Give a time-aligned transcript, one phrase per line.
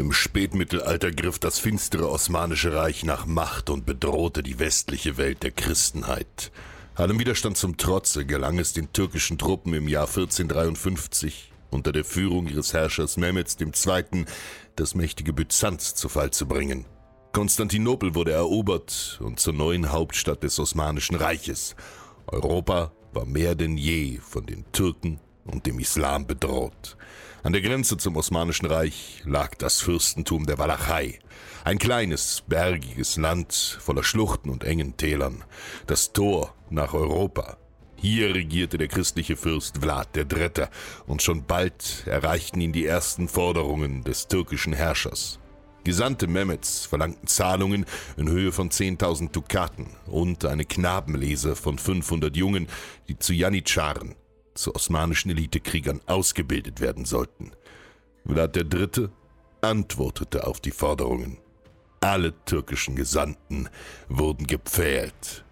[0.00, 5.50] Im Spätmittelalter griff das finstere Osmanische Reich nach Macht und bedrohte die westliche Welt der
[5.50, 6.52] Christenheit.
[6.94, 12.46] Allem Widerstand zum Trotze gelang es den türkischen Truppen im Jahr 1453 unter der Führung
[12.46, 14.24] ihres Herrschers Mehmeds II.
[14.74, 16.86] das mächtige Byzanz zu Fall zu bringen.
[17.32, 21.76] Konstantinopel wurde erobert und zur neuen Hauptstadt des Osmanischen Reiches.
[22.26, 25.20] Europa war mehr denn je von den Türken
[25.50, 26.96] und dem Islam bedroht.
[27.42, 31.18] An der Grenze zum Osmanischen Reich lag das Fürstentum der Walachei,
[31.64, 35.44] ein kleines, bergiges Land voller Schluchten und engen Tälern,
[35.86, 37.56] das Tor nach Europa.
[37.96, 40.68] Hier regierte der christliche Fürst Vlad III.
[41.06, 45.38] und schon bald erreichten ihn die ersten Forderungen des türkischen Herrschers.
[45.84, 47.86] Gesandte Mehmets verlangten Zahlungen
[48.16, 52.68] in Höhe von 10.000 Dukaten und eine Knabenlese von 500 Jungen,
[53.08, 54.14] die zu Janitscharen,
[54.54, 57.52] zu osmanischen Elitekriegern ausgebildet werden sollten.
[58.26, 59.08] Vlad III.
[59.60, 61.38] antwortete auf die Forderungen.
[62.00, 63.68] Alle türkischen Gesandten
[64.08, 65.44] wurden gepfählt.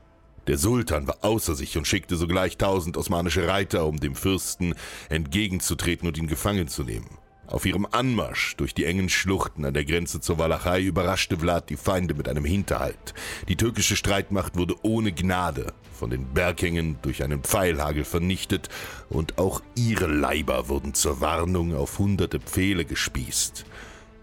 [0.47, 4.75] Der Sultan war außer sich und schickte sogleich tausend osmanische Reiter, um dem Fürsten
[5.11, 7.19] entgegenzutreten und ihn gefangen zu nehmen.
[7.51, 11.79] Auf ihrem Anmarsch durch die engen Schluchten an der Grenze zur Walachei überraschte Vlad die
[11.79, 13.15] Feinde mit einem Hinterhalt.
[13.49, 18.69] Die türkische Streitmacht wurde ohne Gnade von den Berghängen durch einen Pfeilhagel vernichtet
[19.09, 23.65] und auch ihre Leiber wurden zur Warnung auf hunderte Pfähle gespießt.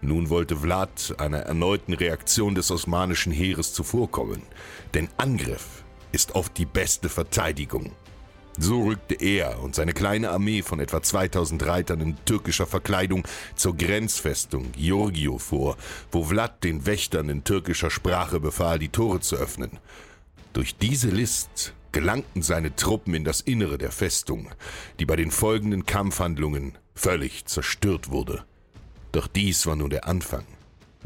[0.02, 4.42] Nun wollte Vlad einer erneuten Reaktion des osmanischen Heeres zuvorkommen,
[4.94, 5.82] denn Angriff
[6.12, 7.90] ist oft die beste Verteidigung.
[8.58, 13.76] So rückte er und seine kleine Armee von etwa 2000 Reitern in türkischer Verkleidung zur
[13.76, 15.76] Grenzfestung Giorgio vor,
[16.10, 19.78] wo Vlad den Wächtern in türkischer Sprache befahl, die Tore zu öffnen.
[20.54, 24.50] Durch diese List gelangten seine Truppen in das Innere der Festung,
[25.00, 28.44] die bei den folgenden Kampfhandlungen völlig zerstört wurde.
[29.12, 30.44] Doch dies war nur der Anfang.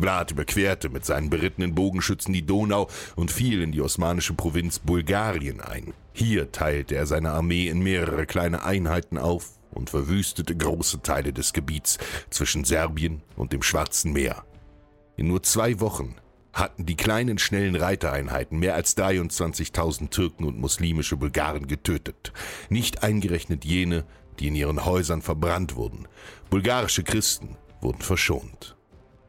[0.01, 5.61] Vlad überquerte mit seinen berittenen Bogenschützen die Donau und fiel in die osmanische Provinz Bulgarien
[5.61, 5.95] ein.
[6.13, 11.53] Hier teilte er seine Armee in mehrere kleine Einheiten auf und verwüstete große Teile des
[11.53, 11.99] Gebiets
[12.31, 14.45] zwischen Serbien und dem Schwarzen Meer.
[15.17, 16.17] In nur zwei Wochen
[16.53, 22.33] hatten die kleinen schnellen Reitereinheiten mehr als 23.000 Türken und muslimische Bulgaren getötet,
[22.69, 24.05] nicht eingerechnet jene,
[24.39, 26.09] die in ihren Häusern verbrannt wurden.
[26.49, 28.77] Bulgarische Christen wurden verschont.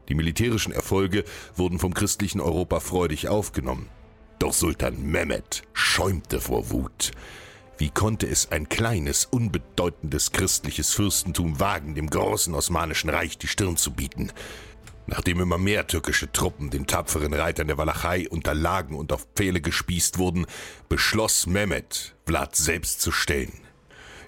[0.08, 1.24] Die militärischen Erfolge
[1.54, 3.88] wurden vom christlichen Europa freudig aufgenommen.
[4.38, 7.12] Doch Sultan Mehmed schäumte vor Wut.
[7.78, 13.76] Wie konnte es ein kleines, unbedeutendes christliches Fürstentum wagen, dem großen Osmanischen Reich die Stirn
[13.76, 14.32] zu bieten?
[15.06, 20.18] Nachdem immer mehr türkische Truppen den tapferen Reitern der Walachei unterlagen und auf Pfähle gespießt
[20.18, 20.46] wurden,
[20.88, 23.61] beschloss Mehmed, Vlad selbst zu stellen.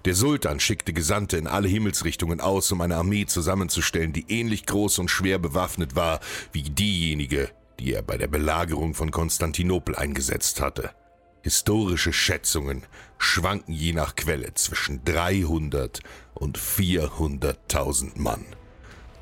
[0.04, 4.98] Der Sultan schickte Gesandte in alle Himmelsrichtungen aus, um eine Armee zusammenzustellen, die ähnlich groß
[4.98, 6.20] und schwer bewaffnet war
[6.52, 7.50] wie diejenige,
[7.80, 10.90] die er bei der Belagerung von Konstantinopel eingesetzt hatte.
[11.42, 12.82] Historische Schätzungen
[13.16, 16.00] schwanken je nach Quelle zwischen 300
[16.34, 18.44] und 400.000 Mann.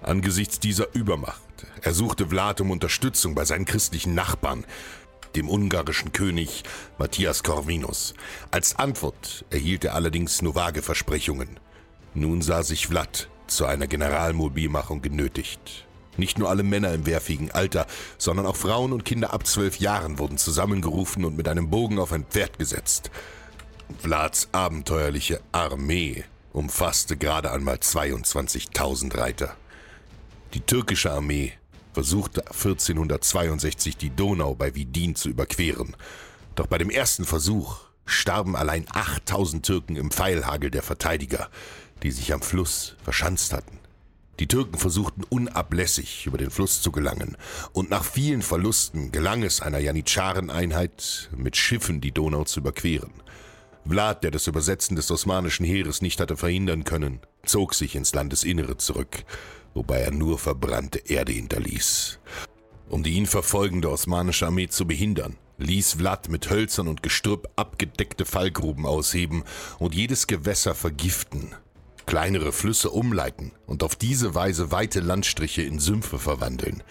[0.03, 1.41] Angesichts dieser Übermacht
[1.81, 4.65] ersuchte Vlad um Unterstützung bei seinen christlichen Nachbarn,
[5.37, 6.63] dem ungarischen König
[6.99, 8.15] Matthias Corvinus.
[8.51, 11.59] Als Antwort erhielt er allerdings nur vage Versprechungen.
[12.15, 15.87] Nun sah sich Vlad zu einer Generalmobilmachung genötigt.
[16.17, 17.87] Nicht nur alle Männer im wehrfähigen Alter,
[18.19, 22.13] sondern auch Frauen und Kinder ab zwölf Jahren wurden zusammengerufen und mit einem Bogen auf
[22.13, 23.11] ein Pferd gesetzt.
[23.99, 29.57] Vlads abenteuerliche Armee umfasste gerade einmal 22.000 Reiter.
[30.55, 31.55] Die türkische Armee
[31.93, 35.97] versuchte 1462 die Donau bei Widin zu überqueren.
[36.55, 41.49] Doch bei dem ersten Versuch starben allein 8000 Türken im Pfeilhagel der Verteidiger,
[42.03, 43.79] die sich am Fluss verschanzt hatten.
[44.41, 47.37] Die Türken versuchten unablässig über den Fluss zu gelangen,
[47.73, 53.13] und nach vielen Verlusten gelang es einer Janitschareneinheit, mit Schiffen die Donau zu überqueren.
[53.87, 58.77] Vlad, der das Übersetzen des osmanischen Heeres nicht hatte verhindern können, zog sich ins Landesinnere
[58.79, 59.25] zurück
[59.75, 62.19] wobei er nur verbrannte Erde hinterließ.
[62.89, 68.25] Um die ihn verfolgende osmanische Armee zu behindern, ließ Vlad mit Hölzern und Gestrüpp abgedeckte
[68.25, 69.45] Fallgruben ausheben
[69.79, 71.55] und jedes Gewässer vergiften,
[72.07, 76.83] kleinere Flüsse umleiten und auf diese Weise weite Landstriche in Sümpfe verwandeln.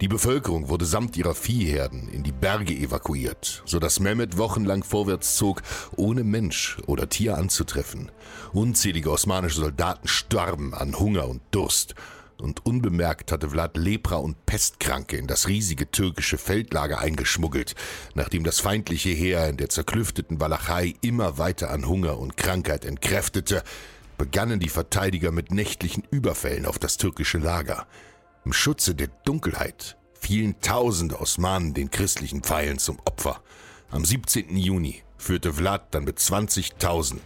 [0.00, 5.36] Die Bevölkerung wurde samt ihrer Viehherden in die Berge evakuiert, so dass Mehmet wochenlang vorwärts
[5.36, 5.60] zog,
[5.94, 8.10] ohne Mensch oder Tier anzutreffen.
[8.54, 11.94] Unzählige osmanische Soldaten starben an Hunger und Durst
[12.40, 17.74] und unbemerkt hatte Vlad Lepra und Pestkranke in das riesige türkische Feldlager eingeschmuggelt,
[18.14, 23.62] nachdem das feindliche Heer in der zerklüfteten Walachei immer weiter an Hunger und Krankheit entkräftete,
[24.18, 27.86] begannen die Verteidiger mit nächtlichen Überfällen auf das türkische Lager.
[28.44, 33.42] Im Schutze der Dunkelheit fielen tausende Osmanen den christlichen Pfeilen zum Opfer.
[33.90, 34.56] Am 17.
[34.56, 37.18] Juni führte Vlad dann mit 20.000,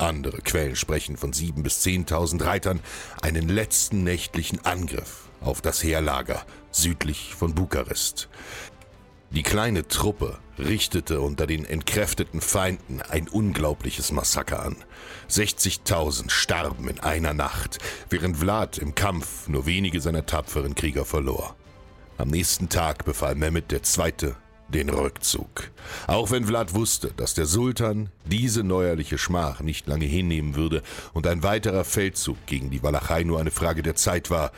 [0.00, 2.80] andere Quellen sprechen von 7.000 bis 10.000 Reitern,
[3.22, 8.28] einen letzten nächtlichen Angriff auf das Heerlager südlich von Bukarest.
[9.32, 14.76] Die kleine Truppe richtete unter den entkräfteten Feinden ein unglaubliches Massaker an.
[15.30, 21.54] 60.000 starben in einer Nacht, während Vlad im Kampf nur wenige seiner tapferen Krieger verlor.
[22.18, 24.34] Am nächsten Tag befahl Mehmed II.
[24.70, 25.70] Den Rückzug.
[26.06, 30.82] Auch wenn Vlad wusste, dass der Sultan diese neuerliche Schmach nicht lange hinnehmen würde
[31.12, 34.52] und ein weiterer Feldzug gegen die Walachei nur eine Frage der Zeit war,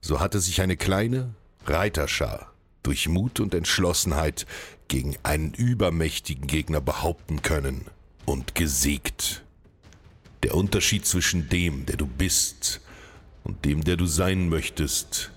[0.00, 1.34] so hatte sich eine kleine
[1.66, 4.46] Reiterschar durch Mut und Entschlossenheit
[4.88, 7.84] gegen einen übermächtigen Gegner behaupten können
[8.24, 9.44] und gesiegt.
[10.42, 12.80] Der Unterschied zwischen dem, der du bist,
[13.48, 15.30] und dem, der du sein möchtest,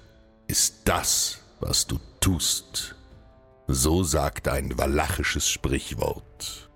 [0.48, 2.96] ist das, was du tust.
[3.68, 6.71] So sagt ein walachisches Sprichwort.